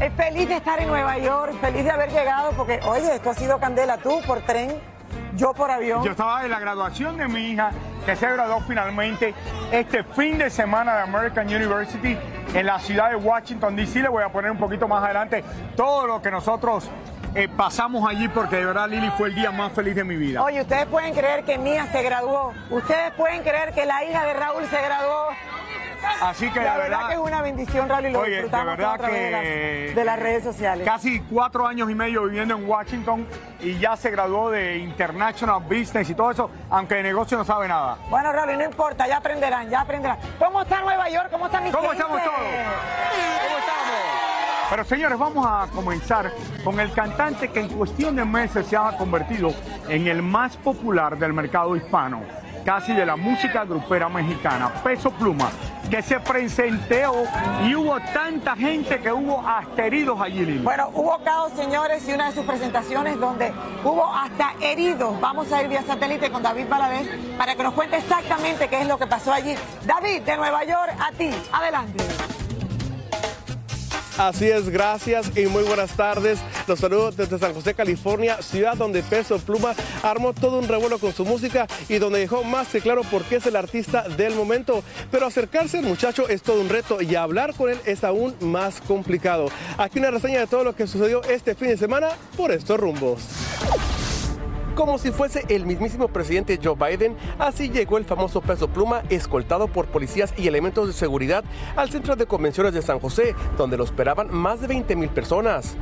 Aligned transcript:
Es 0.00 0.12
feliz 0.14 0.48
de 0.48 0.56
estar 0.56 0.80
en 0.80 0.86
Nueva 0.86 1.18
York, 1.18 1.54
feliz 1.60 1.82
de 1.82 1.90
haber 1.90 2.10
llegado, 2.10 2.52
porque 2.52 2.78
oye, 2.84 3.16
esto 3.16 3.30
ha 3.30 3.34
sido 3.34 3.58
candela, 3.58 3.98
tú 3.98 4.20
por 4.24 4.40
tren, 4.42 4.76
yo 5.34 5.52
por 5.52 5.72
avión. 5.72 6.04
Yo 6.04 6.12
estaba 6.12 6.44
en 6.44 6.52
la 6.52 6.60
graduación 6.60 7.16
de 7.16 7.26
mi 7.26 7.50
hija, 7.50 7.72
que 8.06 8.14
se 8.14 8.30
graduó 8.30 8.60
finalmente 8.60 9.34
este 9.72 10.04
fin 10.04 10.38
de 10.38 10.50
semana 10.50 10.94
de 10.94 11.02
American 11.02 11.48
University 11.48 12.16
en 12.54 12.66
la 12.66 12.78
ciudad 12.78 13.10
de 13.10 13.16
Washington, 13.16 13.74
D.C. 13.74 14.02
Le 14.02 14.08
voy 14.08 14.22
a 14.22 14.28
poner 14.28 14.52
un 14.52 14.58
poquito 14.58 14.86
más 14.86 15.02
adelante 15.02 15.42
todo 15.74 16.06
lo 16.06 16.22
que 16.22 16.30
nosotros 16.30 16.88
eh, 17.34 17.48
pasamos 17.48 18.08
allí, 18.08 18.28
porque 18.28 18.54
de 18.54 18.66
verdad 18.66 18.88
Lili 18.88 19.10
fue 19.18 19.30
el 19.30 19.34
día 19.34 19.50
más 19.50 19.72
feliz 19.72 19.96
de 19.96 20.04
mi 20.04 20.14
vida. 20.14 20.44
Oye, 20.44 20.60
ustedes 20.60 20.86
pueden 20.86 21.12
creer 21.12 21.44
que 21.44 21.58
Mía 21.58 21.88
se 21.90 22.04
graduó, 22.04 22.54
ustedes 22.70 23.12
pueden 23.14 23.42
creer 23.42 23.74
que 23.74 23.84
la 23.84 24.04
hija 24.04 24.24
de 24.24 24.34
Raúl 24.34 24.64
se 24.66 24.80
graduó. 24.80 25.26
Así 26.22 26.50
que 26.50 26.60
La 26.60 26.72
de 26.72 26.78
verdad, 26.78 26.88
verdad, 26.98 27.08
que 27.08 27.14
es 27.14 27.20
una 27.20 27.42
bendición, 27.42 27.88
Raúl, 27.88 28.06
y 28.06 28.10
lo 28.10 28.20
Oye, 28.20 28.30
de 28.30 28.36
disfrutamos 28.36 28.66
verdad 28.76 28.84
todo 28.84 28.94
a 28.94 28.98
través 28.98 29.22
de 29.22 29.30
las- 29.30 29.42
que- 29.42 29.92
de 29.94 30.04
las 30.04 30.18
redes 30.18 30.44
sociales. 30.44 30.84
casi 30.88 31.20
cuatro 31.20 31.66
años 31.66 31.90
y 31.90 31.94
medio 31.94 32.24
viviendo 32.24 32.54
en 32.56 32.68
Washington 32.68 33.26
y 33.60 33.78
ya 33.78 33.96
se 33.96 34.10
graduó 34.10 34.50
de 34.50 34.78
International 34.78 35.62
Business 35.62 36.10
y 36.10 36.14
todo 36.14 36.30
eso, 36.30 36.50
aunque 36.70 36.96
de 36.96 37.02
negocio 37.04 37.36
no 37.38 37.44
sabe 37.44 37.68
nada. 37.68 37.98
Bueno, 38.10 38.32
Raúl, 38.32 38.56
no 38.58 38.64
importa, 38.64 39.06
ya 39.06 39.18
aprenderán, 39.18 39.68
ya 39.70 39.80
aprenderán. 39.82 40.18
¿Cómo 40.38 40.62
está 40.62 40.80
Nueva 40.80 41.08
York? 41.08 41.28
¿Cómo 41.30 41.46
está 41.46 41.60
mi 41.60 41.70
¿Cómo 41.70 41.92
estamos 41.92 42.22
todos? 42.22 42.36
¿Cómo 42.36 43.58
estamos? 43.58 43.78
Pero 44.70 44.84
señores, 44.84 45.18
vamos 45.18 45.46
a 45.48 45.66
comenzar 45.74 46.30
con 46.62 46.78
el 46.78 46.92
cantante 46.92 47.48
que 47.48 47.60
en 47.60 47.68
cuestión 47.68 48.16
de 48.16 48.24
meses 48.26 48.66
se 48.66 48.76
ha 48.76 48.92
convertido 48.98 49.54
en 49.88 50.06
el 50.06 50.20
más 50.20 50.56
popular 50.58 51.16
del 51.16 51.32
mercado 51.32 51.74
hispano, 51.74 52.20
casi 52.68 52.92
de 52.92 53.06
la 53.06 53.16
música 53.16 53.64
grupera 53.64 54.10
mexicana, 54.10 54.70
Peso 54.84 55.10
Pluma, 55.10 55.48
que 55.88 56.02
se 56.02 56.20
presentó 56.20 57.24
y 57.64 57.74
hubo 57.74 57.98
tanta 58.12 58.54
gente 58.54 59.00
que 59.00 59.10
hubo 59.10 59.40
hasta 59.40 59.86
heridos 59.86 60.20
allí, 60.20 60.44
Lili. 60.44 60.58
Bueno, 60.58 60.90
hubo 60.92 61.18
caos, 61.24 61.50
señores, 61.56 62.06
y 62.06 62.12
una 62.12 62.26
de 62.26 62.32
sus 62.34 62.44
presentaciones 62.44 63.18
donde 63.18 63.54
hubo 63.82 64.04
hasta 64.14 64.52
heridos. 64.60 65.18
Vamos 65.18 65.50
a 65.50 65.62
ir 65.62 65.68
vía 65.68 65.82
satélite 65.82 66.30
con 66.30 66.42
David 66.42 66.66
Valadez 66.68 67.08
para 67.38 67.56
que 67.56 67.62
nos 67.62 67.72
cuente 67.72 67.96
exactamente 67.96 68.68
qué 68.68 68.82
es 68.82 68.86
lo 68.86 68.98
que 68.98 69.06
pasó 69.06 69.32
allí. 69.32 69.54
David, 69.86 70.24
de 70.24 70.36
Nueva 70.36 70.62
York, 70.64 70.94
a 71.00 71.10
ti, 71.12 71.30
adelante. 71.50 72.04
Así 74.18 74.50
es, 74.50 74.68
gracias 74.68 75.30
y 75.36 75.46
muy 75.46 75.62
buenas 75.62 75.92
tardes. 75.92 76.40
Los 76.66 76.80
saludo 76.80 77.12
desde 77.12 77.38
San 77.38 77.54
José, 77.54 77.72
California, 77.72 78.42
ciudad 78.42 78.76
donde 78.76 79.04
Peso 79.04 79.38
Pluma 79.38 79.76
armó 80.02 80.32
todo 80.32 80.58
un 80.58 80.66
revuelo 80.66 80.98
con 80.98 81.12
su 81.12 81.24
música 81.24 81.68
y 81.88 81.98
donde 81.98 82.18
dejó 82.18 82.42
más 82.42 82.66
que 82.66 82.80
claro 82.80 83.02
por 83.04 83.22
qué 83.22 83.36
es 83.36 83.46
el 83.46 83.54
artista 83.54 84.08
del 84.08 84.34
momento. 84.34 84.82
Pero 85.12 85.26
acercarse 85.26 85.78
al 85.78 85.84
muchacho 85.84 86.28
es 86.28 86.42
todo 86.42 86.60
un 86.60 86.68
reto 86.68 87.00
y 87.00 87.14
hablar 87.14 87.54
con 87.54 87.70
él 87.70 87.78
es 87.84 88.02
aún 88.02 88.34
más 88.40 88.80
complicado. 88.80 89.50
Aquí 89.76 90.00
una 90.00 90.10
reseña 90.10 90.40
de 90.40 90.48
todo 90.48 90.64
lo 90.64 90.74
que 90.74 90.88
sucedió 90.88 91.22
este 91.22 91.54
fin 91.54 91.68
de 91.68 91.76
semana 91.76 92.08
por 92.36 92.50
estos 92.50 92.80
rumbos. 92.80 93.20
Como 94.78 94.96
si 94.96 95.10
fuese 95.10 95.44
el 95.48 95.66
mismísimo 95.66 96.06
presidente 96.06 96.56
Joe 96.62 96.76
Biden, 96.76 97.16
así 97.40 97.68
llegó 97.68 97.98
el 97.98 98.04
famoso 98.04 98.40
peso 98.40 98.68
pluma 98.68 99.02
escoltado 99.08 99.66
por 99.66 99.86
policías 99.86 100.32
y 100.36 100.46
elementos 100.46 100.86
de 100.86 100.92
seguridad 100.92 101.42
al 101.74 101.90
centro 101.90 102.14
de 102.14 102.26
convenciones 102.26 102.72
de 102.72 102.80
San 102.80 103.00
José, 103.00 103.34
donde 103.56 103.76
lo 103.76 103.82
esperaban 103.82 104.32
más 104.32 104.60
de 104.60 104.68
20 104.68 104.94
mil 104.94 105.08
personas. 105.08 105.76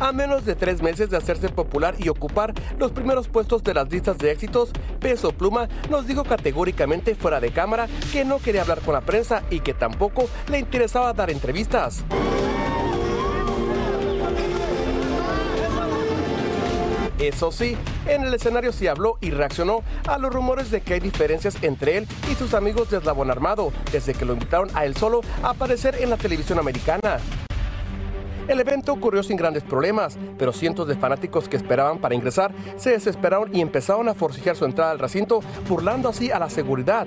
A 0.00 0.10
menos 0.10 0.44
de 0.44 0.56
tres 0.56 0.82
meses 0.82 1.10
de 1.10 1.16
hacerse 1.16 1.48
popular 1.48 1.94
y 1.96 2.08
ocupar 2.08 2.52
los 2.80 2.90
primeros 2.90 3.28
puestos 3.28 3.62
de 3.62 3.72
las 3.72 3.88
listas 3.88 4.18
de 4.18 4.32
éxitos, 4.32 4.72
Peso 4.98 5.30
Pluma 5.30 5.68
nos 5.90 6.08
dijo 6.08 6.24
categóricamente 6.24 7.14
fuera 7.14 7.38
de 7.38 7.52
cámara 7.52 7.86
que 8.10 8.24
no 8.24 8.40
quería 8.40 8.62
hablar 8.62 8.80
con 8.80 8.94
la 8.94 9.00
prensa 9.00 9.44
y 9.48 9.60
que 9.60 9.74
tampoco 9.74 10.28
le 10.50 10.58
interesaba 10.58 11.12
dar 11.12 11.30
entrevistas. 11.30 12.04
Eso 17.28 17.50
sí, 17.50 17.74
en 18.06 18.22
el 18.22 18.34
escenario 18.34 18.70
se 18.70 18.90
habló 18.90 19.16
y 19.22 19.30
reaccionó 19.30 19.82
a 20.06 20.18
los 20.18 20.30
rumores 20.30 20.70
de 20.70 20.82
que 20.82 20.92
hay 20.92 21.00
diferencias 21.00 21.56
entre 21.62 21.96
él 21.96 22.08
y 22.30 22.34
sus 22.34 22.52
amigos 22.52 22.90
de 22.90 22.98
Eslabón 22.98 23.30
Armado, 23.30 23.72
desde 23.90 24.12
que 24.12 24.26
lo 24.26 24.34
invitaron 24.34 24.68
a 24.74 24.84
él 24.84 24.94
solo 24.94 25.22
a 25.42 25.50
aparecer 25.50 25.96
en 26.02 26.10
la 26.10 26.18
televisión 26.18 26.58
americana. 26.58 27.18
El 28.46 28.60
evento 28.60 28.92
ocurrió 28.92 29.22
sin 29.22 29.38
grandes 29.38 29.62
problemas, 29.62 30.18
pero 30.36 30.52
cientos 30.52 30.86
de 30.86 30.96
fanáticos 30.96 31.48
que 31.48 31.56
esperaban 31.56 31.98
para 31.98 32.14
ingresar 32.14 32.52
se 32.76 32.90
desesperaron 32.90 33.56
y 33.56 33.62
empezaron 33.62 34.06
a 34.10 34.14
forcejear 34.14 34.54
su 34.54 34.66
entrada 34.66 34.90
al 34.90 34.98
recinto, 34.98 35.40
burlando 35.66 36.10
así 36.10 36.30
a 36.30 36.38
la 36.38 36.50
seguridad. 36.50 37.06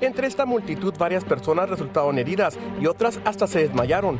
Entre 0.00 0.26
esta 0.26 0.44
multitud 0.44 0.92
varias 0.98 1.24
personas 1.24 1.70
resultaron 1.70 2.18
heridas 2.18 2.58
y 2.80 2.86
otras 2.88 3.20
hasta 3.24 3.46
se 3.46 3.60
desmayaron. 3.60 4.18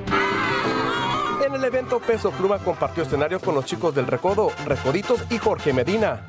En 1.47 1.55
el 1.55 1.63
evento 1.63 2.01
Peso 2.01 2.33
Pluma 2.33 2.59
compartió 2.59 3.05
escenario 3.05 3.39
con 3.39 3.55
los 3.55 3.65
chicos 3.65 3.95
del 3.95 4.09
Recodo, 4.09 4.51
Recoditos 4.65 5.21
y 5.31 5.39
Jorge 5.39 5.73
Medina. 5.73 6.21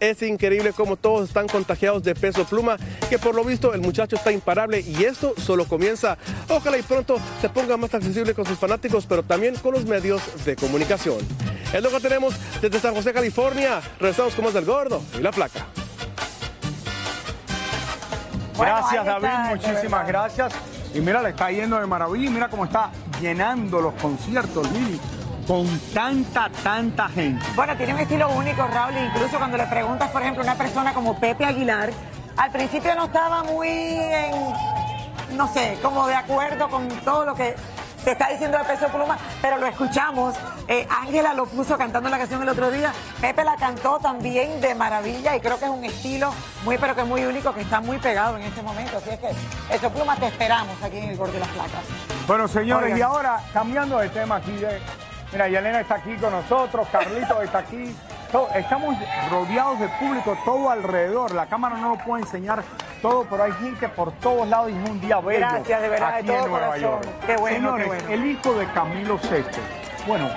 Es 0.00 0.22
increíble 0.22 0.72
cómo 0.72 0.96
todos 0.96 1.28
están 1.28 1.46
contagiados 1.46 2.02
de 2.02 2.14
peso 2.14 2.46
pluma, 2.46 2.78
que 3.10 3.18
por 3.18 3.34
lo 3.34 3.44
visto 3.44 3.74
el 3.74 3.82
muchacho 3.82 4.16
está 4.16 4.32
imparable 4.32 4.80
y 4.80 5.04
esto 5.04 5.34
solo 5.36 5.66
comienza. 5.66 6.16
Ojalá 6.48 6.78
y 6.78 6.82
pronto 6.82 7.18
se 7.42 7.50
ponga 7.50 7.76
más 7.76 7.92
accesible 7.94 8.32
con 8.32 8.46
sus 8.46 8.58
fanáticos, 8.58 9.04
pero 9.04 9.22
también 9.22 9.56
con 9.56 9.74
los 9.74 9.84
medios 9.84 10.22
de 10.46 10.56
comunicación. 10.56 11.18
Es 11.74 11.82
lo 11.82 11.90
que 11.90 12.00
tenemos 12.00 12.34
desde 12.62 12.80
San 12.80 12.94
José, 12.94 13.12
California. 13.12 13.82
Regresamos 14.00 14.34
con 14.34 14.46
más 14.46 14.54
del 14.54 14.64
gordo 14.64 15.02
y 15.18 15.20
la 15.20 15.32
placa. 15.32 15.66
Bueno, 18.56 18.74
Gracias, 18.74 19.04
David, 19.04 19.54
muchísimas 19.54 20.08
gracias. 20.08 20.75
Y 20.96 21.00
mira, 21.02 21.20
le 21.20 21.28
está 21.28 21.50
yendo 21.50 21.78
de 21.78 21.86
maravilla 21.86 22.24
y 22.26 22.30
mira 22.30 22.48
cómo 22.48 22.64
está 22.64 22.90
llenando 23.20 23.82
los 23.82 23.92
conciertos, 24.00 24.70
Lili, 24.72 24.98
con 25.46 25.66
tanta, 25.92 26.48
tanta 26.64 27.06
gente. 27.10 27.44
Bueno, 27.54 27.76
tiene 27.76 27.92
un 27.92 28.00
estilo 28.00 28.30
único, 28.30 28.66
Raúl, 28.66 28.94
incluso 28.96 29.36
cuando 29.36 29.58
le 29.58 29.66
preguntas, 29.66 30.10
por 30.10 30.22
ejemplo, 30.22 30.42
a 30.42 30.46
una 30.46 30.54
persona 30.54 30.94
como 30.94 31.20
Pepe 31.20 31.44
Aguilar, 31.44 31.90
al 32.38 32.50
principio 32.50 32.94
no 32.94 33.04
estaba 33.04 33.44
muy 33.44 33.68
en, 33.68 35.36
no 35.36 35.46
sé, 35.52 35.78
como 35.82 36.06
de 36.06 36.14
acuerdo 36.14 36.70
con 36.70 36.88
todo 37.04 37.26
lo 37.26 37.34
que 37.34 37.54
se 38.06 38.12
está 38.12 38.28
diciendo 38.28 38.56
de 38.56 38.62
Peso 38.62 38.86
Pluma, 38.86 39.18
pero 39.42 39.56
lo 39.56 39.66
escuchamos. 39.66 40.36
Eh, 40.68 40.86
Ángela 40.88 41.34
lo 41.34 41.44
puso 41.44 41.76
cantando 41.76 42.08
la 42.08 42.18
canción 42.18 42.40
el 42.40 42.48
otro 42.48 42.70
día. 42.70 42.92
Pepe 43.20 43.42
la 43.42 43.56
cantó 43.56 43.98
también 43.98 44.60
de 44.60 44.76
maravilla 44.76 45.34
y 45.34 45.40
creo 45.40 45.58
que 45.58 45.64
es 45.64 45.70
un 45.72 45.84
estilo 45.84 46.32
muy, 46.64 46.78
pero 46.78 46.94
que 46.94 47.02
muy 47.02 47.24
único, 47.24 47.52
que 47.52 47.62
está 47.62 47.80
muy 47.80 47.98
pegado 47.98 48.36
en 48.36 48.44
este 48.44 48.62
momento. 48.62 48.98
Así 48.98 49.10
es 49.10 49.18
que 49.18 49.30
Peso 49.68 49.90
Pluma 49.90 50.14
te 50.14 50.26
esperamos 50.26 50.80
aquí 50.84 50.98
en 50.98 51.10
el 51.10 51.16
Gordo 51.16 51.32
de 51.32 51.40
las 51.40 51.48
Placas. 51.48 51.82
Bueno, 52.28 52.46
señores, 52.46 52.84
Oigan. 52.84 52.98
y 53.00 53.02
ahora 53.02 53.40
cambiando 53.52 53.98
de 53.98 54.08
tema 54.10 54.36
aquí 54.36 54.52
de. 54.52 54.80
Mira, 55.32 55.48
Yelena 55.48 55.80
está 55.80 55.96
aquí 55.96 56.14
con 56.14 56.30
nosotros, 56.30 56.86
Carlito 56.92 57.42
está 57.42 57.58
aquí. 57.58 57.92
estamos 58.54 58.96
rodeados 59.32 59.80
de 59.80 59.88
público 59.88 60.38
todo 60.44 60.70
alrededor. 60.70 61.34
La 61.34 61.46
cámara 61.46 61.76
no 61.76 61.96
lo 61.96 62.04
puede 62.04 62.22
enseñar 62.22 62.62
todo, 63.00 63.26
pero 63.28 63.44
hay 63.44 63.52
gente 63.52 63.88
por 63.88 64.12
todos 64.12 64.46
lados 64.48 64.70
y 64.70 64.74
es 64.76 64.90
un 64.90 65.00
día 65.00 65.20
bello. 65.20 65.38
Gracias, 65.40 65.82
de 65.82 65.88
verdad, 65.88 66.08
de 66.08 66.14
aquí 66.16 66.26
todo 66.26 66.36
en 66.36 66.50
Nueva 66.50 66.66
corazón. 66.66 66.80
York. 66.80 67.06
Qué 67.26 67.36
bueno, 67.36 67.56
Señores, 67.56 67.84
qué 67.86 68.06
bueno. 68.06 68.12
el 68.24 68.30
hijo 68.30 68.54
de 68.54 68.66
Camilo 68.72 69.16
VI. 69.18 69.44
Bueno, 70.06 70.28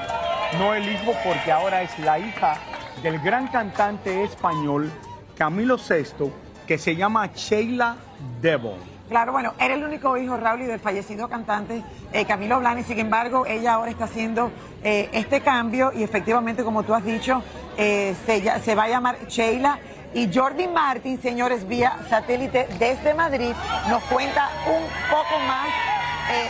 no 0.57 0.73
el 0.73 0.89
hijo 0.91 1.11
porque 1.23 1.51
ahora 1.51 1.81
es 1.81 1.97
la 1.99 2.19
hija 2.19 2.57
del 3.03 3.19
gran 3.19 3.47
cantante 3.47 4.23
español 4.23 4.91
Camilo 5.37 5.77
VI, 5.77 6.31
que 6.67 6.77
se 6.77 6.95
llama 6.95 7.27
Sheila 7.33 7.95
Devil. 8.41 8.71
Claro, 9.09 9.31
bueno, 9.31 9.53
era 9.59 9.73
el 9.73 9.83
único 9.83 10.15
hijo, 10.17 10.37
Raúl, 10.37 10.67
del 10.67 10.79
fallecido 10.79 11.27
cantante 11.27 11.83
eh, 12.13 12.25
Camilo 12.25 12.59
Blani. 12.59 12.83
Sin 12.83 12.99
embargo, 12.99 13.45
ella 13.47 13.73
ahora 13.73 13.89
está 13.89 14.03
haciendo 14.03 14.51
eh, 14.83 15.09
este 15.13 15.41
cambio 15.41 15.91
y 15.95 16.03
efectivamente, 16.03 16.63
como 16.63 16.83
tú 16.83 16.93
has 16.93 17.03
dicho, 17.03 17.41
eh, 17.75 18.15
se, 18.27 18.59
se 18.59 18.75
va 18.75 18.83
a 18.83 18.89
llamar 18.89 19.17
Sheila. 19.27 19.79
Y 20.13 20.33
Jordi 20.33 20.67
Martin, 20.67 21.21
señores, 21.21 21.67
vía 21.67 21.99
satélite 22.09 22.67
desde 22.79 23.13
Madrid, 23.13 23.53
nos 23.87 24.01
cuenta 24.03 24.49
un 24.67 24.83
poco 25.09 25.39
más 25.47 25.67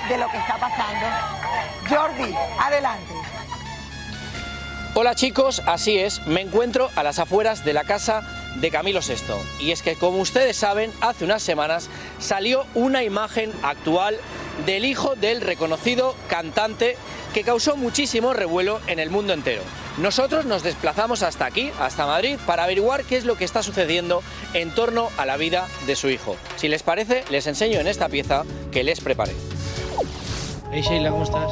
de 0.09 0.17
lo 0.17 0.27
que 0.29 0.37
está 0.37 0.57
pasando. 0.57 1.05
Jordi, 1.89 2.33
adelante. 2.59 3.13
Hola 4.95 5.15
chicos, 5.15 5.61
así 5.65 5.97
es, 5.97 6.25
me 6.25 6.41
encuentro 6.41 6.89
a 6.95 7.03
las 7.03 7.19
afueras 7.19 7.63
de 7.63 7.73
la 7.73 7.83
casa 7.83 8.21
de 8.55 8.71
Camilo 8.71 9.01
VI. 9.01 9.35
Y 9.59 9.71
es 9.71 9.81
que, 9.81 9.95
como 9.95 10.17
ustedes 10.17 10.57
saben, 10.57 10.91
hace 10.99 11.25
unas 11.25 11.43
semanas 11.43 11.89
salió 12.19 12.65
una 12.73 13.03
imagen 13.03 13.51
actual 13.61 14.17
del 14.65 14.85
hijo 14.85 15.15
del 15.15 15.41
reconocido 15.41 16.15
cantante 16.27 16.97
que 17.33 17.43
causó 17.43 17.77
muchísimo 17.77 18.33
revuelo 18.33 18.81
en 18.87 18.99
el 18.99 19.09
mundo 19.09 19.33
entero. 19.33 19.61
Nosotros 19.99 20.45
nos 20.45 20.63
desplazamos 20.63 21.23
hasta 21.23 21.45
aquí, 21.45 21.71
hasta 21.77 22.05
Madrid, 22.05 22.37
para 22.45 22.63
averiguar 22.63 23.03
qué 23.03 23.17
es 23.17 23.25
lo 23.25 23.35
que 23.35 23.43
está 23.43 23.61
sucediendo 23.63 24.23
en 24.53 24.73
torno 24.73 25.09
a 25.17 25.25
la 25.25 25.35
vida 25.35 25.67
de 25.85 25.97
su 25.97 26.09
hijo. 26.09 26.37
Si 26.55 26.69
les 26.69 26.83
parece, 26.83 27.25
les 27.29 27.47
enseño 27.47 27.81
en 27.81 27.87
esta 27.87 28.07
pieza 28.07 28.43
que 28.71 28.85
les 28.85 29.01
preparé. 29.01 29.33
Hey 30.71 30.83
Sheila, 30.83 31.11
¿cómo 31.11 31.23
estás? 31.23 31.51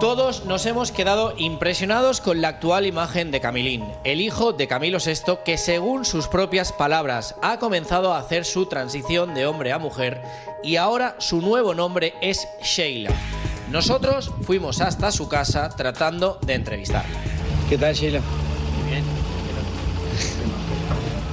Todos 0.00 0.46
nos 0.46 0.66
hemos 0.66 0.90
quedado 0.90 1.32
impresionados 1.36 2.20
con 2.20 2.40
la 2.40 2.48
actual 2.48 2.86
imagen 2.86 3.30
de 3.30 3.40
Camilín, 3.40 3.84
el 4.02 4.20
hijo 4.20 4.52
de 4.52 4.66
Camilo 4.66 4.98
VI, 4.98 5.38
que 5.44 5.58
según 5.58 6.04
sus 6.04 6.26
propias 6.26 6.72
palabras 6.72 7.36
ha 7.40 7.60
comenzado 7.60 8.12
a 8.12 8.18
hacer 8.18 8.44
su 8.44 8.66
transición 8.66 9.32
de 9.32 9.46
hombre 9.46 9.70
a 9.70 9.78
mujer 9.78 10.20
y 10.64 10.74
ahora 10.74 11.14
su 11.18 11.40
nuevo 11.40 11.72
nombre 11.72 12.14
es 12.20 12.48
Sheila. 12.62 13.12
Nosotros 13.72 14.30
fuimos 14.42 14.82
hasta 14.82 15.10
su 15.10 15.28
casa 15.28 15.70
tratando 15.70 16.38
de 16.44 16.52
entrevistarla. 16.52 17.18
¿Qué 17.70 17.78
tal, 17.78 17.94
Sheila? 17.94 18.20
Bien. 18.86 19.02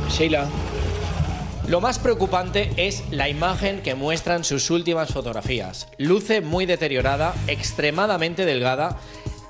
Sheila, 0.10 0.48
lo 1.68 1.82
más 1.82 2.00
preocupante 2.00 2.72
es 2.78 3.04
la 3.12 3.28
imagen 3.28 3.82
que 3.82 3.94
muestran 3.94 4.46
sus 4.46 4.72
últimas 4.72 5.12
fotografías. 5.12 5.90
Luce 5.98 6.40
muy 6.40 6.66
deteriorada, 6.66 7.36
extremadamente 7.48 8.46
delgada, 8.46 8.98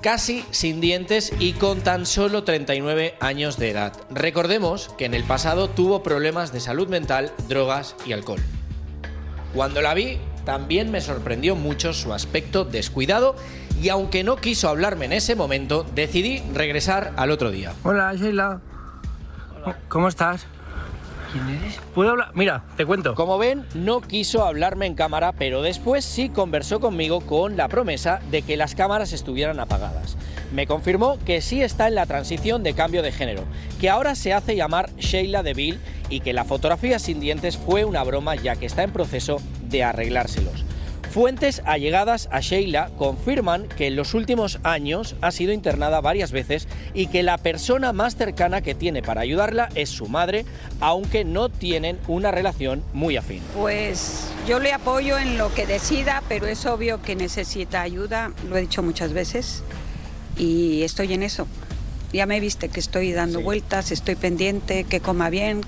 casi 0.02 0.44
sin 0.50 0.80
dientes 0.80 1.32
y 1.38 1.52
con 1.52 1.82
tan 1.82 2.06
solo 2.06 2.42
39 2.42 3.14
años 3.20 3.56
de 3.56 3.70
edad. 3.70 3.92
Recordemos 4.10 4.90
que 4.98 5.04
en 5.04 5.14
el 5.14 5.22
pasado 5.22 5.70
tuvo 5.70 6.02
problemas 6.02 6.52
de 6.52 6.58
salud 6.58 6.88
mental, 6.88 7.32
drogas 7.46 7.94
y 8.04 8.14
alcohol. 8.14 8.40
Cuando 9.54 9.80
la 9.80 9.94
vi, 9.94 10.18
también 10.44 10.90
me 10.90 11.00
sorprendió 11.00 11.56
mucho 11.56 11.92
su 11.92 12.12
aspecto 12.12 12.64
descuidado 12.64 13.36
y 13.80 13.88
aunque 13.88 14.24
no 14.24 14.36
quiso 14.36 14.68
hablarme 14.68 15.06
en 15.06 15.12
ese 15.12 15.36
momento, 15.36 15.86
decidí 15.94 16.42
regresar 16.54 17.12
al 17.16 17.30
otro 17.30 17.50
día. 17.50 17.72
Hola, 17.82 18.12
Sheila. 18.14 18.60
¿Cómo 19.88 20.08
estás? 20.08 20.46
¿Quién 21.32 21.48
eres? 21.48 21.78
¿Puedo 21.94 22.10
hablar? 22.10 22.30
Mira, 22.34 22.64
te 22.76 22.84
cuento. 22.84 23.14
Como 23.14 23.38
ven, 23.38 23.64
no 23.74 24.00
quiso 24.00 24.44
hablarme 24.44 24.86
en 24.86 24.94
cámara, 24.94 25.32
pero 25.32 25.62
después 25.62 26.04
sí 26.04 26.28
conversó 26.28 26.80
conmigo 26.80 27.20
con 27.20 27.56
la 27.56 27.68
promesa 27.68 28.20
de 28.30 28.42
que 28.42 28.56
las 28.56 28.74
cámaras 28.74 29.12
estuvieran 29.12 29.60
apagadas. 29.60 30.16
Me 30.52 30.66
confirmó 30.66 31.18
que 31.24 31.40
sí 31.40 31.62
está 31.62 31.86
en 31.86 31.94
la 31.94 32.06
transición 32.06 32.62
de 32.62 32.74
cambio 32.74 33.02
de 33.02 33.12
género, 33.12 33.44
que 33.80 33.88
ahora 33.88 34.16
se 34.16 34.32
hace 34.32 34.56
llamar 34.56 34.90
Sheila 34.96 35.42
Deville 35.42 35.78
y 36.08 36.20
que 36.20 36.32
la 36.32 36.44
fotografía 36.44 36.98
sin 36.98 37.20
dientes 37.20 37.56
fue 37.56 37.84
una 37.84 38.02
broma 38.02 38.34
ya 38.34 38.56
que 38.56 38.66
está 38.66 38.82
en 38.82 38.92
proceso 38.92 39.40
de 39.70 39.84
arreglárselos. 39.84 40.64
Fuentes 41.10 41.60
allegadas 41.64 42.28
a 42.30 42.38
Sheila 42.38 42.90
confirman 42.96 43.66
que 43.66 43.88
en 43.88 43.96
los 43.96 44.14
últimos 44.14 44.60
años 44.62 45.16
ha 45.20 45.32
sido 45.32 45.52
internada 45.52 46.00
varias 46.00 46.30
veces 46.30 46.68
y 46.94 47.08
que 47.08 47.24
la 47.24 47.36
persona 47.36 47.92
más 47.92 48.14
cercana 48.14 48.60
que 48.60 48.76
tiene 48.76 49.02
para 49.02 49.22
ayudarla 49.22 49.70
es 49.74 49.90
su 49.90 50.06
madre, 50.06 50.44
aunque 50.78 51.24
no 51.24 51.48
tienen 51.48 51.98
una 52.06 52.30
relación 52.30 52.84
muy 52.92 53.16
afín. 53.16 53.42
Pues 53.56 54.28
yo 54.46 54.60
le 54.60 54.72
apoyo 54.72 55.18
en 55.18 55.36
lo 55.36 55.52
que 55.52 55.66
decida, 55.66 56.22
pero 56.28 56.46
es 56.46 56.64
obvio 56.64 57.02
que 57.02 57.16
necesita 57.16 57.82
ayuda, 57.82 58.30
lo 58.48 58.56
he 58.56 58.60
dicho 58.60 58.84
muchas 58.84 59.12
veces, 59.12 59.64
y 60.36 60.82
estoy 60.82 61.12
en 61.12 61.24
eso. 61.24 61.48
Ya 62.12 62.26
me 62.26 62.38
viste 62.38 62.68
que 62.68 62.78
estoy 62.78 63.10
dando 63.10 63.40
vueltas, 63.40 63.90
estoy 63.90 64.14
pendiente, 64.14 64.84
que 64.84 65.00
coma 65.00 65.28
bien, 65.28 65.62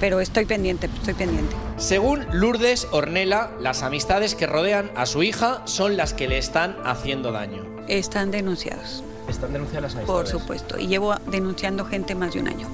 pero 0.00 0.20
estoy 0.20 0.44
pendiente, 0.44 0.88
estoy 0.94 1.14
pendiente. 1.14 1.54
Según 1.76 2.26
Lourdes 2.32 2.86
Ornella, 2.90 3.50
las 3.60 3.82
amistades 3.82 4.34
que 4.34 4.46
rodean 4.46 4.90
a 4.96 5.06
su 5.06 5.22
hija 5.22 5.62
son 5.64 5.96
las 5.96 6.14
que 6.14 6.28
le 6.28 6.38
están 6.38 6.76
haciendo 6.84 7.32
daño. 7.32 7.64
Están 7.88 8.30
denunciados. 8.30 9.02
¿Están 9.28 9.52
denunciadas 9.52 9.82
las 9.82 9.94
amistades? 9.96 10.30
Por 10.30 10.40
supuesto, 10.40 10.78
y 10.78 10.86
llevo 10.86 11.14
denunciando 11.30 11.84
gente 11.84 12.14
más 12.14 12.34
de 12.34 12.40
un 12.40 12.48
año. 12.48 12.68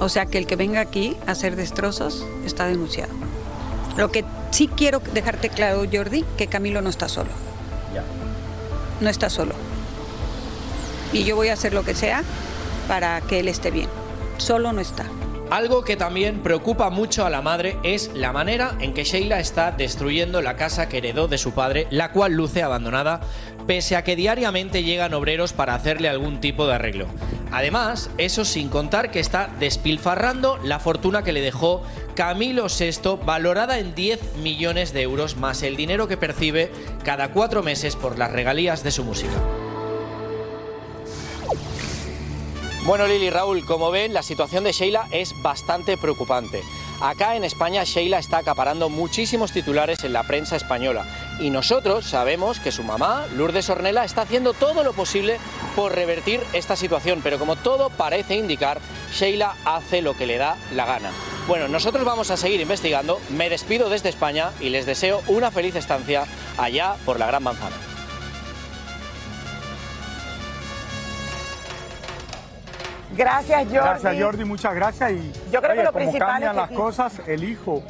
O 0.00 0.08
sea 0.08 0.26
que 0.26 0.38
el 0.38 0.46
que 0.46 0.56
venga 0.56 0.80
aquí 0.80 1.16
a 1.26 1.32
hacer 1.32 1.56
destrozos 1.56 2.24
está 2.44 2.66
denunciado. 2.66 3.12
Lo 3.96 4.12
que 4.12 4.24
sí 4.52 4.68
quiero 4.68 5.00
dejarte 5.12 5.48
claro, 5.48 5.82
Jordi, 5.92 6.24
que 6.36 6.46
Camilo 6.46 6.80
no 6.82 6.88
está 6.88 7.08
solo. 7.08 7.30
Ya. 7.92 8.04
No 9.00 9.10
está 9.10 9.28
solo. 9.28 9.54
Y 11.12 11.24
yo 11.24 11.34
voy 11.34 11.48
a 11.48 11.54
hacer 11.54 11.72
lo 11.72 11.84
que 11.84 11.94
sea 11.94 12.22
para 12.86 13.20
que 13.22 13.40
él 13.40 13.48
esté 13.48 13.72
bien. 13.72 13.88
Solo 14.36 14.72
no 14.72 14.80
está. 14.80 15.06
Algo 15.50 15.82
que 15.82 15.96
también 15.96 16.42
preocupa 16.42 16.90
mucho 16.90 17.24
a 17.24 17.30
la 17.30 17.40
madre 17.40 17.78
es 17.82 18.10
la 18.14 18.32
manera 18.32 18.76
en 18.80 18.92
que 18.92 19.04
Sheila 19.04 19.40
está 19.40 19.70
destruyendo 19.70 20.42
la 20.42 20.56
casa 20.56 20.90
que 20.90 20.98
heredó 20.98 21.26
de 21.26 21.38
su 21.38 21.52
padre, 21.52 21.86
la 21.90 22.12
cual 22.12 22.34
luce 22.34 22.62
abandonada, 22.62 23.20
pese 23.66 23.96
a 23.96 24.04
que 24.04 24.14
diariamente 24.14 24.82
llegan 24.82 25.14
obreros 25.14 25.54
para 25.54 25.74
hacerle 25.74 26.10
algún 26.10 26.40
tipo 26.40 26.66
de 26.66 26.74
arreglo. 26.74 27.06
Además, 27.50 28.10
eso 28.18 28.44
sin 28.44 28.68
contar 28.68 29.10
que 29.10 29.20
está 29.20 29.48
despilfarrando 29.58 30.58
la 30.64 30.80
fortuna 30.80 31.22
que 31.22 31.32
le 31.32 31.40
dejó 31.40 31.82
Camilo 32.14 32.66
VI, 32.66 33.18
valorada 33.24 33.78
en 33.78 33.94
10 33.94 34.36
millones 34.42 34.92
de 34.92 35.00
euros, 35.00 35.38
más 35.38 35.62
el 35.62 35.76
dinero 35.76 36.08
que 36.08 36.18
percibe 36.18 36.70
cada 37.04 37.32
cuatro 37.32 37.62
meses 37.62 37.96
por 37.96 38.18
las 38.18 38.32
regalías 38.32 38.82
de 38.82 38.90
su 38.90 39.02
música. 39.02 39.32
Bueno, 42.88 43.06
Lili 43.06 43.28
Raúl, 43.28 43.66
como 43.66 43.90
ven, 43.90 44.14
la 44.14 44.22
situación 44.22 44.64
de 44.64 44.72
Sheila 44.72 45.08
es 45.10 45.42
bastante 45.42 45.98
preocupante. 45.98 46.62
Acá 47.02 47.36
en 47.36 47.44
España 47.44 47.84
Sheila 47.84 48.18
está 48.18 48.38
acaparando 48.38 48.88
muchísimos 48.88 49.52
titulares 49.52 50.04
en 50.04 50.14
la 50.14 50.22
prensa 50.22 50.56
española 50.56 51.04
y 51.38 51.50
nosotros 51.50 52.06
sabemos 52.06 52.60
que 52.60 52.72
su 52.72 52.82
mamá, 52.84 53.26
Lourdes 53.36 53.68
Ornella, 53.68 54.04
está 54.04 54.22
haciendo 54.22 54.54
todo 54.54 54.84
lo 54.84 54.94
posible 54.94 55.38
por 55.76 55.94
revertir 55.94 56.40
esta 56.54 56.76
situación, 56.76 57.20
pero 57.22 57.38
como 57.38 57.56
todo 57.56 57.90
parece 57.90 58.36
indicar, 58.36 58.80
Sheila 59.12 59.54
hace 59.66 60.00
lo 60.00 60.16
que 60.16 60.26
le 60.26 60.38
da 60.38 60.56
la 60.72 60.86
gana. 60.86 61.10
Bueno, 61.46 61.68
nosotros 61.68 62.06
vamos 62.06 62.30
a 62.30 62.38
seguir 62.38 62.62
investigando, 62.62 63.20
me 63.28 63.50
despido 63.50 63.90
desde 63.90 64.08
España 64.08 64.52
y 64.60 64.70
les 64.70 64.86
deseo 64.86 65.20
una 65.26 65.50
feliz 65.50 65.76
estancia 65.76 66.24
allá 66.56 66.96
por 67.04 67.18
la 67.18 67.26
Gran 67.26 67.42
Manzana. 67.42 67.87
Gracias, 73.18 73.58
Jordi. 73.64 73.74
Gracias, 73.74 74.22
Jordi, 74.22 74.44
muchas 74.44 74.74
gracias. 74.74 75.10
Y 75.12 75.32
Yo 75.50 75.60
creo 75.60 75.74
que 75.74 75.82
lo 75.82 75.92
como 75.92 76.04
principal 76.04 76.28
cambian 76.28 76.42
es 76.44 76.50
que 76.50 76.56
las 76.56 76.66
aquí- 76.66 76.74
cosas, 76.76 77.20
el 77.26 77.44
hijo 77.44 77.82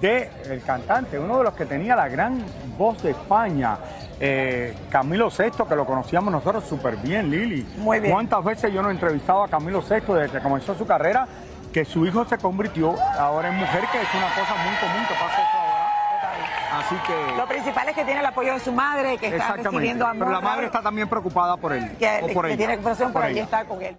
del 0.00 0.62
cantante, 0.66 1.18
uno 1.18 1.38
de 1.38 1.44
los 1.44 1.54
que 1.54 1.66
tenía 1.66 1.94
la 1.94 2.08
gran 2.08 2.44
voz 2.76 3.02
de 3.02 3.10
España, 3.10 3.76
eh, 4.18 4.74
Camilo 4.90 5.28
VI, 5.30 5.64
que 5.68 5.76
lo 5.76 5.84
conocíamos 5.86 6.32
nosotros 6.32 6.64
súper 6.64 6.96
bien, 6.96 7.30
Lili. 7.30 7.62
Muy 7.76 8.00
bien. 8.00 8.12
¿Cuántas 8.12 8.42
veces 8.42 8.72
yo 8.72 8.82
no 8.82 8.88
he 8.88 8.92
entrevistado 8.92 9.44
a 9.44 9.48
Camilo 9.48 9.80
VI 9.82 10.00
desde 10.14 10.30
que 10.38 10.40
comenzó 10.40 10.74
su 10.74 10.86
carrera? 10.86 11.26
Que 11.72 11.84
su 11.84 12.04
hijo 12.06 12.24
se 12.24 12.36
convirtió 12.38 12.94
ahora 13.18 13.48
en 13.48 13.56
mujer, 13.56 13.82
que 13.92 14.00
es 14.00 14.08
una 14.14 14.28
cosa 14.34 14.54
muy 14.64 14.76
común 14.76 15.06
que 15.06 15.14
pasa 15.14 15.42
eso 15.42 15.58
ahora. 15.58 15.82
Así 16.78 16.94
que... 17.06 17.36
Lo 17.36 17.46
principal 17.46 17.88
es 17.88 17.94
que 17.94 18.04
tiene 18.04 18.20
el 18.20 18.26
apoyo 18.26 18.54
de 18.54 18.60
su 18.60 18.72
madre, 18.72 19.18
que 19.18 19.28
está 19.28 19.52
recibiendo 19.56 20.06
amor. 20.06 20.18
Pero 20.26 20.30
la 20.32 20.40
madre 20.40 20.66
está 20.66 20.82
también 20.82 21.08
preocupada 21.08 21.56
por 21.56 21.72
él. 21.72 21.96
que, 21.98 22.20
o 22.22 22.28
por 22.32 22.46
que 22.46 22.54
ella, 22.54 22.56
tiene 22.56 22.78
por 22.78 23.22
allí 23.22 23.34
ella. 23.34 23.44
está 23.44 23.64
con 23.64 23.82
él. 23.82 23.98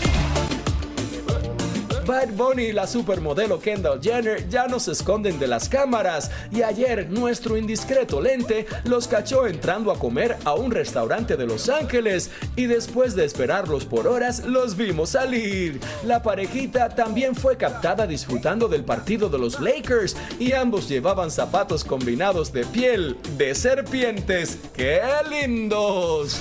Bad 2.05 2.29
Bunny 2.35 2.63
y 2.63 2.71
la 2.71 2.87
supermodelo 2.87 3.59
Kendall 3.59 4.01
Jenner 4.01 4.47
ya 4.49 4.67
no 4.67 4.79
se 4.79 4.91
esconden 4.91 5.39
de 5.39 5.47
las 5.47 5.69
cámaras 5.69 6.31
y 6.51 6.63
ayer 6.63 7.09
nuestro 7.09 7.57
indiscreto 7.57 8.21
lente 8.21 8.65
los 8.85 9.07
cachó 9.07 9.47
entrando 9.47 9.91
a 9.91 9.99
comer 9.99 10.37
a 10.45 10.53
un 10.53 10.71
restaurante 10.71 11.37
de 11.37 11.45
Los 11.45 11.69
Ángeles 11.69 12.31
y 12.55 12.65
después 12.65 13.15
de 13.15 13.25
esperarlos 13.25 13.85
por 13.85 14.07
horas 14.07 14.45
los 14.45 14.75
vimos 14.75 15.11
salir. 15.11 15.79
La 16.05 16.23
parejita 16.23 16.89
también 16.89 17.35
fue 17.35 17.57
captada 17.57 18.07
disfrutando 18.07 18.67
del 18.67 18.83
partido 18.83 19.29
de 19.29 19.37
los 19.37 19.59
Lakers 19.59 20.15
y 20.39 20.53
ambos 20.53 20.89
llevaban 20.89 21.31
zapatos 21.31 21.83
combinados 21.83 22.51
de 22.51 22.65
piel 22.65 23.17
de 23.37 23.55
serpientes. 23.55 24.57
¡Qué 24.73 25.01
lindos! 25.29 26.39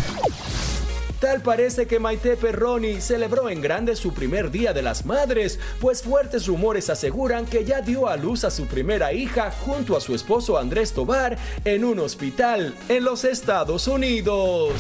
Tal 1.21 1.43
parece 1.43 1.87
que 1.87 1.99
Maite 1.99 2.35
Perroni 2.39 2.99
celebró 3.03 3.51
en 3.51 3.61
grande 3.61 3.95
su 3.95 4.15
primer 4.15 4.51
Día 4.51 4.73
de 4.73 4.81
las 4.81 5.05
Madres, 5.05 5.59
pues 5.79 6.03
fuertes 6.03 6.47
rumores 6.47 6.89
aseguran 6.89 7.45
que 7.45 7.63
ya 7.63 7.83
dio 7.83 8.09
a 8.09 8.17
luz 8.17 8.45
a 8.45 8.51
su 8.51 8.67
primera 8.67 9.13
hija 9.13 9.51
junto 9.51 9.99
a 9.99 10.01
su 10.01 10.15
esposo 10.15 10.57
Andrés 10.57 10.95
Tobar 10.95 11.37
en 11.67 11.85
un 11.85 11.99
hospital 11.99 12.75
en 12.89 13.05
los 13.05 13.25
Estados 13.25 13.87
Unidos. 13.87 14.73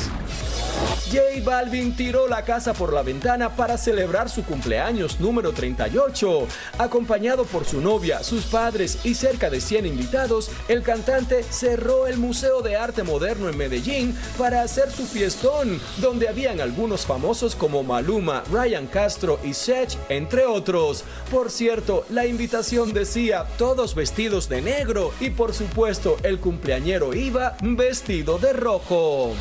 J 1.11 1.43
Balvin 1.43 1.97
tiró 1.97 2.29
la 2.29 2.45
casa 2.45 2.73
por 2.73 2.93
la 2.93 3.03
ventana 3.03 3.57
para 3.57 3.77
celebrar 3.77 4.31
su 4.31 4.45
cumpleaños 4.45 5.19
número 5.19 5.51
38. 5.51 6.47
Acompañado 6.79 7.45
por 7.47 7.65
su 7.65 7.81
novia, 7.81 8.23
sus 8.23 8.45
padres 8.45 8.99
y 9.03 9.15
cerca 9.15 9.51
de 9.51 9.61
100 9.61 9.87
invitados, 9.87 10.53
el 10.69 10.83
cantante 10.85 11.43
cerró 11.43 12.07
el 12.07 12.17
Museo 12.17 12.63
de 12.63 12.77
Arte 12.77 13.03
Moderno 13.03 13.49
en 13.49 13.57
Medellín 13.57 14.17
para 14.39 14.63
hacer 14.63 14.93
su 14.93 15.05
fiestón, 15.05 15.81
donde 15.97 16.29
habían 16.29 16.61
algunos 16.61 17.05
famosos 17.05 17.57
como 17.57 17.83
Maluma, 17.83 18.45
Ryan 18.53 18.87
Castro 18.87 19.41
y 19.43 19.55
Sech, 19.55 19.99
entre 20.11 20.47
otros. 20.47 21.03
Por 21.29 21.51
cierto, 21.51 22.05
la 22.11 22.27
invitación 22.27 22.93
decía 22.93 23.47
todos 23.59 23.97
vestidos 23.97 24.49
de 24.49 24.63
negro 24.63 25.13
y 25.19 25.31
por 25.31 25.55
supuesto 25.55 26.19
el 26.23 26.39
cumpleañero 26.39 27.15
iba 27.15 27.57
vestido 27.63 28.39
de 28.39 28.53
rojo. 28.53 29.35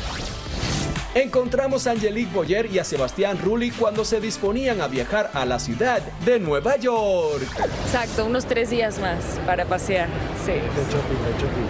Encontramos 1.14 1.86
a 1.88 1.90
Angelique 1.90 2.32
Boyer 2.32 2.66
y 2.72 2.78
a 2.78 2.84
Sebastián 2.84 3.36
Rulli 3.42 3.72
cuando 3.72 4.04
se 4.04 4.20
disponían 4.20 4.80
a 4.80 4.86
viajar 4.86 5.28
a 5.34 5.44
la 5.44 5.58
ciudad 5.58 6.00
de 6.24 6.38
Nueva 6.38 6.76
York. 6.76 7.42
Exacto, 7.84 8.26
unos 8.26 8.46
tres 8.46 8.70
días 8.70 9.00
más 9.00 9.18
para 9.44 9.64
pasear. 9.64 10.06
Sí. 10.46 10.52
De 10.52 10.60
shopping, 10.60 11.24
de 11.24 11.32
shopping. 11.32 11.66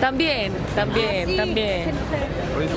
También, 0.00 0.52
también, 0.74 1.36
también. 1.36 1.92
¿cuántos 2.52 2.76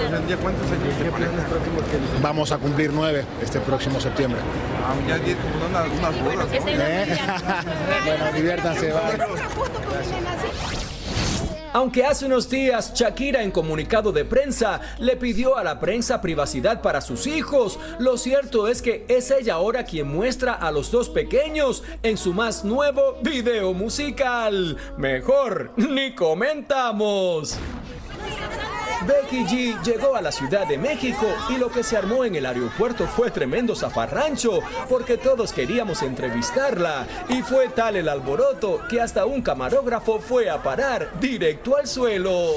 años 0.71 0.95
¿Qué 1.01 1.09
planes 1.12 1.43
próximos 1.50 1.83
tienes? 1.89 2.21
Vamos 2.21 2.51
a 2.51 2.59
cumplir 2.59 2.91
nueve 2.93 3.25
este 3.41 3.59
próximo 3.62 4.00
septiembre. 4.00 4.39
Ah, 4.85 4.93
ya 5.07 5.17
di- 5.17 5.33
como 5.33 5.65
unas, 5.65 5.88
unas 5.89 6.15
bodas. 6.24 6.47
¿Eh? 6.53 7.17
bueno, 8.05 8.31
diviértanse, 8.31 8.91
bye. 8.91 9.17
Aunque 11.75 12.05
hace 12.05 12.25
unos 12.25 12.50
días 12.50 12.94
Shakira 12.94 13.44
en 13.44 13.51
comunicado 13.51 14.13
de 14.13 14.24
prensa 14.24 14.79
le 14.98 15.17
pidió 15.17 15.58
a 15.58 15.63
la 15.65 15.77
prensa 15.77 16.22
privacidad 16.22 16.82
para 16.82 17.01
sus 17.01 17.27
hijos, 17.27 17.77
lo 18.00 18.17
cierto 18.17 18.70
es 18.70 18.82
que 18.82 19.03
es 19.10 19.29
ella 19.29 19.55
ahora 19.55 19.84
quien 19.84 20.08
muestra 20.08 20.53
a 20.53 20.72
los 20.72 20.89
dos 20.89 21.10
pequeños 21.10 21.84
en 22.01 22.15
su 22.15 22.34
más 22.34 22.63
nuevo 22.63 23.17
video 23.22 23.74
musical. 23.74 24.77
Mejor 24.98 25.74
ni 25.75 26.15
comentamos. 26.15 27.60
Becky 29.05 29.45
G 29.45 29.83
llegó 29.83 30.15
a 30.15 30.21
la 30.21 30.31
Ciudad 30.31 30.67
de 30.67 30.77
México 30.77 31.27
y 31.50 31.57
lo 31.57 31.69
que 31.69 31.83
se 31.83 31.97
armó 31.97 32.25
en 32.25 32.35
el 32.35 32.45
aeropuerto 32.45 33.07
fue 33.07 33.29
tremendo 33.29 33.75
zafarrancho 33.75 34.62
porque 34.89 35.17
todos 35.17 35.53
queríamos 35.53 36.01
entrevistarla 36.01 37.05
y 37.29 37.41
fue 37.41 37.69
tal 37.69 37.95
el 37.97 38.09
alboroto 38.09 38.81
que 38.89 39.01
hasta 39.01 39.25
un 39.25 39.41
camarógrafo 39.41 40.19
fue 40.19 40.50
a 40.50 40.62
parar 40.62 41.19
directo 41.19 41.77
al 41.77 41.88
suelo. 41.88 42.51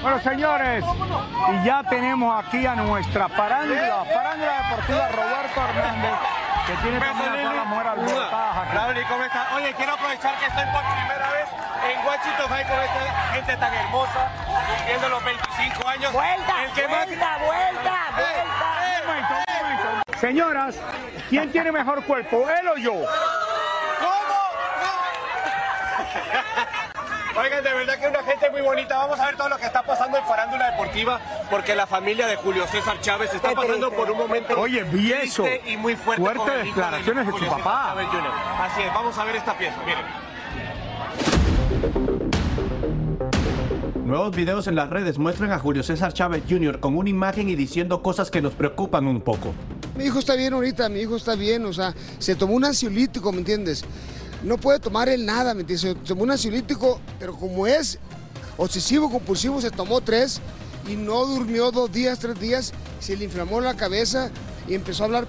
Bueno, 0.00 0.22
señores, 0.22 0.84
y 0.84 1.66
ya 1.66 1.82
tenemos 1.88 2.44
aquí 2.44 2.64
a 2.64 2.76
nuestra 2.76 3.28
parándula, 3.28 4.04
parándula 4.12 4.68
deportiva 4.70 5.08
Roberto 5.08 5.60
Hernández, 5.60 6.10
que 6.68 6.74
tiene 6.82 7.00
también 7.00 7.46
a 7.58 7.64
mujeres 7.64 7.92
alborotadas 7.92 8.56
aquí. 8.58 8.76
Lauri, 8.76 9.04
¿cómo 9.04 9.24
estás? 9.24 9.52
Oye, 9.52 9.72
quiero 9.74 9.92
aprovechar 9.94 10.38
que 10.38 10.46
estoy 10.46 10.64
por 10.66 10.82
primera 10.82 11.30
vez 11.32 11.48
en 11.90 12.02
Guachito 12.04 12.48
High 12.48 12.68
con 12.68 12.78
esta 12.80 13.32
gente 13.32 13.56
tan 13.56 13.74
hermosa, 13.74 14.28
cumpliendo 14.46 15.08
los 15.08 15.24
25 15.24 15.88
años. 15.88 16.12
Vuelta, 16.12 16.64
El 16.64 16.72
que 16.72 16.88
más- 16.88 17.06
vuelta, 17.06 17.38
vuelta, 17.38 17.98
vuelta. 18.16 18.66
Un 19.00 19.06
momento, 19.08 19.34
un 19.48 19.62
momento. 19.62 20.20
Señoras, 20.20 20.74
¿quién 21.30 21.50
tiene 21.52 21.72
mejor 21.72 22.04
cuerpo, 22.04 22.46
él 22.50 22.68
o 22.68 22.76
yo? 22.76 22.92
Oigan, 27.40 27.62
de 27.62 27.72
verdad 27.72 27.98
que 27.98 28.04
es 28.06 28.10
una 28.10 28.22
gente 28.24 28.50
muy 28.50 28.60
bonita. 28.62 28.98
Vamos 28.98 29.20
a 29.20 29.26
ver 29.26 29.36
todo 29.36 29.48
lo 29.48 29.56
que 29.58 29.66
está 29.66 29.82
pasando 29.82 30.18
en 30.18 30.24
Farándula 30.24 30.72
Deportiva, 30.72 31.20
porque 31.48 31.76
la 31.76 31.86
familia 31.86 32.26
de 32.26 32.34
Julio 32.36 32.66
César 32.66 33.00
Chávez 33.00 33.32
está 33.32 33.52
pasando 33.52 33.92
por 33.92 34.10
un 34.10 34.18
momento 34.18 34.58
Oye, 34.58 34.82
vi 34.82 35.12
eso. 35.12 35.44
y 35.66 35.76
muy 35.76 35.94
fuerte. 35.94 36.22
Hijo 36.24 36.44
declaraciones 36.44 37.26
de 37.26 37.32
su 37.32 37.38
Julio 37.38 37.56
papá. 37.56 37.94
Así 38.60 38.82
es, 38.82 38.92
vamos 38.92 39.16
a 39.16 39.24
ver 39.24 39.36
esta 39.36 39.56
pieza, 39.56 39.76
miren. 39.86 40.04
Nuevos 44.04 44.34
videos 44.34 44.66
en 44.66 44.74
las 44.74 44.88
redes 44.88 45.18
muestran 45.18 45.52
a 45.52 45.58
Julio 45.58 45.82
César 45.82 46.12
Chávez 46.14 46.42
Jr. 46.48 46.80
con 46.80 46.96
una 46.96 47.10
imagen 47.10 47.50
y 47.50 47.54
diciendo 47.54 48.02
cosas 48.02 48.30
que 48.30 48.40
nos 48.40 48.54
preocupan 48.54 49.06
un 49.06 49.20
poco. 49.20 49.54
Mi 49.96 50.04
hijo 50.04 50.18
está 50.18 50.34
bien 50.34 50.54
ahorita, 50.54 50.88
mi 50.88 51.00
hijo 51.00 51.14
está 51.16 51.34
bien, 51.34 51.66
o 51.66 51.72
sea, 51.72 51.94
se 52.18 52.34
tomó 52.34 52.54
un 52.54 52.64
ansiolítico, 52.64 53.30
¿me 53.32 53.38
entiendes? 53.38 53.84
No 54.42 54.56
puede 54.56 54.78
tomar 54.78 55.08
él 55.08 55.26
nada, 55.26 55.54
¿me 55.54 55.62
entiendes? 55.62 55.80
Se 55.80 55.94
tomó 56.06 56.22
un 56.22 56.30
ansiolítico, 56.30 57.00
pero 57.18 57.34
como 57.36 57.66
es 57.66 57.98
obsesivo 58.56 59.10
compulsivo, 59.10 59.60
se 59.60 59.70
tomó 59.70 60.00
tres 60.00 60.40
y 60.88 60.96
no 60.96 61.26
durmió 61.26 61.70
dos 61.70 61.90
días, 61.90 62.18
tres 62.18 62.38
días, 62.38 62.72
se 63.00 63.16
le 63.16 63.24
inflamó 63.24 63.60
la 63.60 63.76
cabeza 63.76 64.30
y 64.68 64.74
empezó 64.74 65.02
a 65.02 65.06
hablar. 65.06 65.28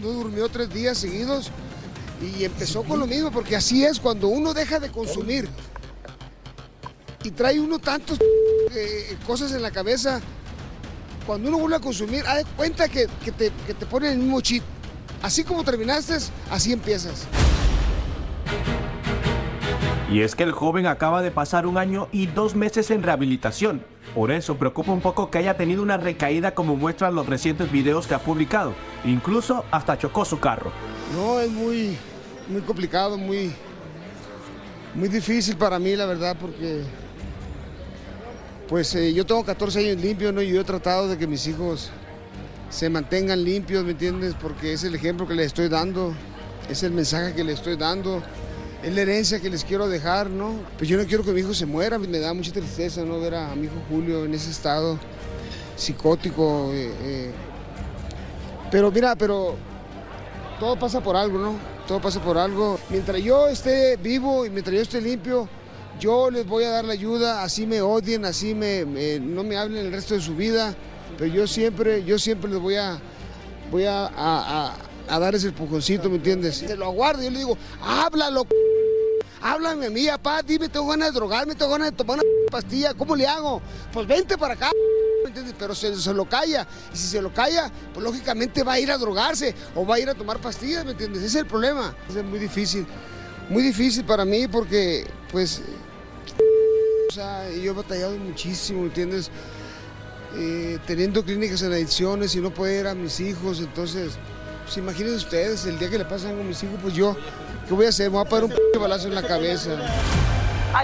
No 0.00 0.08
durmió 0.10 0.48
tres 0.48 0.72
días 0.72 0.98
seguidos 0.98 1.50
y 2.22 2.44
empezó 2.44 2.82
con 2.84 3.00
lo 3.00 3.06
mismo, 3.06 3.30
porque 3.30 3.56
así 3.56 3.84
es, 3.84 3.98
cuando 3.98 4.28
uno 4.28 4.54
deja 4.54 4.78
de 4.78 4.90
consumir 4.90 5.48
y 7.24 7.30
trae 7.32 7.58
uno 7.58 7.78
tantas 7.78 8.18
cosas 9.26 9.52
en 9.52 9.62
la 9.62 9.72
cabeza, 9.72 10.20
cuando 11.26 11.48
uno 11.48 11.58
vuelve 11.58 11.76
a 11.76 11.80
consumir, 11.80 12.24
haz 12.26 12.44
cuenta 12.56 12.88
que, 12.88 13.08
que 13.24 13.32
te, 13.32 13.52
que 13.66 13.74
te 13.74 13.86
ponen 13.86 14.12
el 14.12 14.18
mismo 14.18 14.40
chip. 14.40 14.62
Así 15.20 15.42
como 15.42 15.64
terminaste, 15.64 16.16
así 16.50 16.72
empiezas. 16.72 17.26
Y 20.10 20.22
es 20.22 20.34
que 20.34 20.42
el 20.42 20.52
joven 20.52 20.86
acaba 20.86 21.20
de 21.20 21.30
pasar 21.30 21.66
un 21.66 21.76
año 21.76 22.08
y 22.12 22.26
dos 22.26 22.54
meses 22.54 22.90
en 22.90 23.02
rehabilitación. 23.02 23.82
Por 24.14 24.30
eso 24.30 24.56
preocupa 24.56 24.90
un 24.92 25.02
poco 25.02 25.30
que 25.30 25.38
haya 25.38 25.56
tenido 25.56 25.82
una 25.82 25.98
recaída 25.98 26.54
como 26.54 26.76
muestran 26.76 27.14
los 27.14 27.26
recientes 27.26 27.70
videos 27.70 28.06
que 28.06 28.14
ha 28.14 28.18
publicado. 28.18 28.72
Incluso 29.04 29.64
hasta 29.70 29.98
chocó 29.98 30.24
su 30.24 30.40
carro. 30.40 30.72
No, 31.14 31.38
es 31.40 31.50
muy, 31.50 31.96
muy 32.48 32.62
complicado, 32.62 33.18
muy, 33.18 33.52
muy 34.94 35.08
difícil 35.08 35.56
para 35.56 35.78
mí, 35.78 35.94
la 35.94 36.06
verdad, 36.06 36.36
porque 36.40 36.84
pues 38.66 38.94
eh, 38.94 39.12
yo 39.12 39.24
tengo 39.24 39.44
14 39.44 39.78
años 39.78 40.02
limpio, 40.02 40.32
¿no? 40.32 40.42
Y 40.42 40.48
yo 40.48 40.60
he 40.60 40.64
tratado 40.64 41.08
de 41.08 41.16
que 41.18 41.26
mis 41.26 41.46
hijos 41.46 41.90
se 42.70 42.90
mantengan 42.90 43.44
limpios, 43.44 43.84
¿me 43.84 43.92
entiendes? 43.92 44.34
Porque 44.40 44.72
es 44.72 44.84
el 44.84 44.94
ejemplo 44.94 45.26
que 45.26 45.34
les 45.34 45.46
estoy 45.46 45.68
dando, 45.68 46.14
es 46.68 46.82
el 46.82 46.92
mensaje 46.92 47.34
que 47.34 47.44
les 47.44 47.56
estoy 47.56 47.76
dando, 47.76 48.22
es 48.82 48.94
la 48.94 49.00
herencia 49.02 49.40
que 49.40 49.50
les 49.50 49.64
quiero 49.64 49.88
dejar, 49.88 50.30
¿no? 50.30 50.54
Pues 50.76 50.88
yo 50.88 50.96
no 50.98 51.04
quiero 51.04 51.24
que 51.24 51.32
mi 51.32 51.40
hijo 51.40 51.52
se 51.54 51.66
muera, 51.66 51.98
me 51.98 52.18
da 52.18 52.32
mucha 52.32 52.52
tristeza, 52.52 53.02
¿no? 53.04 53.18
Ver 53.20 53.34
a 53.34 53.54
mi 53.54 53.66
hijo 53.66 53.74
Julio 53.88 54.24
en 54.24 54.34
ese 54.34 54.50
estado 54.50 54.98
psicótico. 55.76 56.70
eh, 56.72 56.92
eh. 57.02 57.30
Pero 58.70 58.90
mira, 58.90 59.16
pero 59.16 59.56
todo 60.60 60.78
pasa 60.78 61.00
por 61.02 61.16
algo, 61.16 61.38
¿no? 61.38 61.54
Todo 61.86 62.00
pasa 62.00 62.20
por 62.20 62.36
algo. 62.38 62.78
Mientras 62.90 63.20
yo 63.22 63.48
esté 63.48 63.96
vivo 63.96 64.44
y 64.44 64.50
mientras 64.50 64.76
yo 64.76 64.82
esté 64.82 65.00
limpio, 65.00 65.48
yo 65.98 66.30
les 66.30 66.46
voy 66.46 66.64
a 66.64 66.70
dar 66.70 66.84
la 66.84 66.92
ayuda, 66.92 67.42
así 67.42 67.66
me 67.66 67.80
odien, 67.80 68.24
así 68.24 68.54
me, 68.54 68.84
no 69.20 69.42
me 69.42 69.56
hablen 69.56 69.86
el 69.86 69.92
resto 69.92 70.14
de 70.14 70.20
su 70.20 70.36
vida, 70.36 70.74
pero 71.16 71.32
yo 71.32 71.46
siempre, 71.46 72.04
yo 72.04 72.18
siempre 72.18 72.50
les 72.50 72.60
voy 72.60 72.76
a, 72.76 73.00
voy 73.70 73.84
a- 73.86 74.74
a 75.08 75.18
darles 75.18 75.44
el 75.44 75.52
pujoncito, 75.52 76.08
¿me 76.08 76.16
entiendes? 76.16 76.56
Se 76.56 76.76
lo 76.76 76.86
aguardo, 76.86 77.22
yo 77.22 77.30
le 77.30 77.38
digo, 77.38 77.58
háblalo, 77.82 78.46
háblame 79.40 79.86
a 79.86 79.90
mí, 79.90 80.06
papá, 80.06 80.42
dime, 80.42 80.68
tengo 80.68 80.88
ganas 80.88 81.08
de 81.08 81.14
drogarme, 81.14 81.54
tengo 81.54 81.70
ganas 81.72 81.90
de 81.90 81.96
tomar 81.96 82.18
una 82.18 82.50
pastilla, 82.50 82.94
¿cómo 82.94 83.16
le 83.16 83.26
hago? 83.26 83.62
Pues 83.92 84.06
vente 84.06 84.36
para 84.36 84.54
acá, 84.54 84.70
¿me 85.22 85.28
entiendes? 85.28 85.54
Pero 85.58 85.74
se, 85.74 85.96
se 85.96 86.12
lo 86.12 86.28
calla, 86.28 86.66
y 86.92 86.96
si 86.96 87.06
se 87.06 87.22
lo 87.22 87.32
calla, 87.32 87.70
pues 87.92 88.04
lógicamente 88.04 88.62
va 88.62 88.74
a 88.74 88.80
ir 88.80 88.90
a 88.90 88.98
drogarse 88.98 89.54
o 89.74 89.86
va 89.86 89.96
a 89.96 90.00
ir 90.00 90.08
a 90.08 90.14
tomar 90.14 90.40
pastillas, 90.40 90.84
¿me 90.84 90.92
entiendes? 90.92 91.22
Ese 91.22 91.38
es 91.38 91.42
el 91.42 91.46
problema, 91.46 91.94
es 92.08 92.24
muy 92.24 92.38
difícil, 92.38 92.86
muy 93.48 93.62
difícil 93.62 94.04
para 94.04 94.24
mí 94.24 94.46
porque, 94.48 95.06
pues, 95.30 95.62
yo 97.16 97.72
he 97.72 97.74
batallado 97.74 98.16
muchísimo, 98.16 98.82
¿me 98.82 98.88
entiendes? 98.88 99.30
Eh, 100.36 100.78
teniendo 100.86 101.24
clínicas 101.24 101.62
en 101.62 101.72
adicciones 101.72 102.34
y 102.34 102.40
no 102.40 102.52
poder 102.52 102.80
ir 102.80 102.86
a 102.86 102.94
mis 102.94 103.18
hijos, 103.18 103.60
entonces 103.60 104.12
Pues 104.68 104.76
imagínense 104.76 105.16
ustedes, 105.16 105.64
el 105.64 105.78
día 105.78 105.88
que 105.88 105.96
le 105.96 106.04
pasan 106.04 106.28
algo 106.32 106.42
a 106.42 106.44
mis 106.44 106.62
hijos, 106.62 106.76
pues 106.82 106.92
yo, 106.92 107.16
¿qué 107.66 107.72
voy 107.72 107.86
a 107.86 107.88
hacer? 107.88 108.10
Me 108.10 108.18
voy 108.18 108.26
a 108.26 108.28
parar 108.28 108.44
un 108.44 108.50
p 108.50 108.78
balazo 108.78 109.08
en 109.08 109.14
la 109.14 109.22
cabeza. 109.22 109.70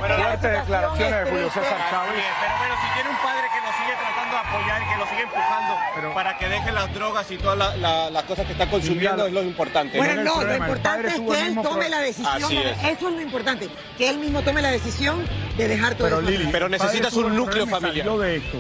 Pero 0.00 0.16
fuertes 0.16 0.52
declaraciones 0.52 1.24
de 1.24 1.30
Julio 1.30 1.48
César 1.50 1.90
Chávez. 1.90 2.24
Pero 2.40 2.54
bueno, 2.56 2.74
si 2.80 2.94
tiene 2.94 3.10
un 3.10 3.16
padre 3.16 3.44
que 3.52 3.60
lo 3.60 3.72
sigue 3.76 3.94
tratando 4.00 4.32
de 4.32 4.40
apoyar 4.40 4.82
y 4.82 4.90
que 4.90 4.96
lo 4.96 5.06
sigue 5.10 5.22
empujando 5.24 6.14
para 6.14 6.38
que 6.38 6.48
deje 6.48 6.72
las 6.72 6.94
drogas 6.94 7.30
y 7.30 7.36
todas 7.36 7.58
la- 7.58 7.76
la- 7.76 8.10
las 8.10 8.22
cosas 8.22 8.46
que 8.46 8.52
está 8.52 8.70
consumiendo, 8.70 9.26
es 9.26 9.32
lo 9.34 9.42
importante. 9.42 9.98
Bueno, 9.98 10.22
no, 10.24 10.42
lo 10.42 10.56
importante 10.56 11.08
es 11.08 11.20
que 11.20 11.46
él 11.46 11.58
tome 11.62 11.88
la 11.90 11.98
decisión. 12.00 12.52
Es. 12.52 12.84
Eso 12.96 13.08
es 13.10 13.14
lo 13.16 13.20
importante, 13.20 13.68
que 13.98 14.08
él 14.08 14.16
mismo 14.16 14.40
tome 14.40 14.62
la 14.62 14.70
decisión 14.70 15.22
de 15.58 15.68
dejar 15.68 15.94
todo 15.96 16.06
Pero 16.08 16.20
eso. 16.20 16.30
Lili, 16.30 16.48
Pero 16.50 16.70
necesitas 16.70 17.12
un 17.12 17.36
núcleo 17.36 17.66
familiar. 17.66 18.08
de 18.08 18.36
esto. 18.36 18.56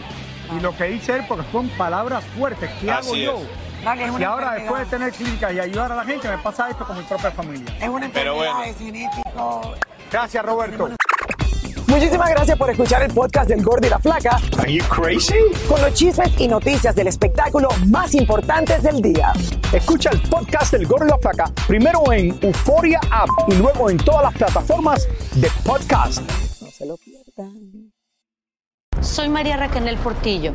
Y 0.54 0.60
lo 0.60 0.76
que 0.76 0.84
dice 0.84 1.12
él, 1.16 1.24
porque 1.26 1.50
son 1.50 1.70
palabras 1.70 2.22
fuertes. 2.36 2.68
¿Qué 2.78 2.90
hago 2.90 3.16
yo? 3.16 3.38
es. 3.38 3.44
Una 3.84 3.92
ahora 3.92 4.06
enfermedad. 4.06 4.54
después 4.56 4.80
de 4.80 4.96
tener 4.96 5.12
clínicas 5.12 5.52
y 5.52 5.60
ayudar 5.60 5.92
a 5.92 5.96
la 5.96 6.04
gente, 6.04 6.28
me 6.28 6.38
pasa 6.38 6.70
esto 6.70 6.86
con 6.86 6.96
mi 6.96 7.04
propia 7.04 7.30
familia. 7.30 7.76
Es 7.80 7.88
una 7.88 8.08
Pero 8.12 8.34
enfermedad, 8.42 9.14
bueno. 9.34 9.74
Gracias, 10.10 10.44
Roberto. 10.44 10.88
Muchísimas 11.86 12.30
gracias 12.30 12.58
por 12.58 12.70
escuchar 12.70 13.02
el 13.02 13.12
podcast 13.12 13.48
del 13.48 13.62
Gordo 13.62 13.86
y 13.86 13.90
la 13.90 13.98
Flaca. 13.98 14.40
Are 14.58 14.72
you 14.72 14.82
crazy? 14.88 15.34
Con 15.68 15.80
los 15.82 15.92
chismes 15.92 16.32
y 16.38 16.48
noticias 16.48 16.94
del 16.94 17.08
espectáculo 17.08 17.68
más 17.86 18.14
importantes 18.14 18.82
del 18.82 19.02
día. 19.02 19.32
Escucha 19.72 20.10
el 20.10 20.20
podcast 20.22 20.72
del 20.72 20.86
Gordo 20.86 21.06
y 21.06 21.10
la 21.10 21.18
Flaca 21.18 21.52
primero 21.66 22.00
en 22.10 22.36
Euforia 22.42 23.00
App 23.10 23.28
y 23.48 23.54
luego 23.56 23.90
en 23.90 23.98
todas 23.98 24.22
las 24.22 24.34
plataformas 24.34 25.06
de 25.34 25.50
podcast. 25.64 26.22
No 26.62 26.70
se 26.70 26.86
lo 26.86 26.96
pierdan. 26.96 27.92
Soy 29.00 29.28
María 29.28 29.56
Raquel 29.56 29.96
Portillo. 29.98 30.54